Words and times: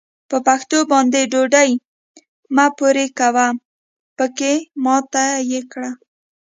په 0.29 0.37
پښو 0.45 0.79
باندې 0.91 1.21
ډوډۍ 1.31 1.71
مه 2.55 2.65
پورې 2.77 3.05
کوه؛ 3.19 3.47
پکې 4.17 4.53
ماته 4.83 5.23
يې 5.51 5.61
کړه. 5.71 5.91